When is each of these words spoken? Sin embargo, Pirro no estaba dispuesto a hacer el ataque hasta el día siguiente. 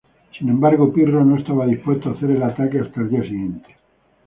Sin 0.35 0.49
embargo, 0.49 0.91
Pirro 0.91 1.23
no 1.23 1.37
estaba 1.37 1.67
dispuesto 1.67 2.09
a 2.09 2.13
hacer 2.13 2.31
el 2.31 2.41
ataque 2.41 2.79
hasta 2.79 3.01
el 3.01 3.09
día 3.11 3.21
siguiente. 3.21 3.77